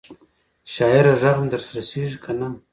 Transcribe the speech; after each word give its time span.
شاعره 0.73 1.13
ږغ 1.21 1.35
مي 1.41 1.47
در 1.51 1.61
رسیږي 1.77 2.17
کنه؟ 2.23 2.47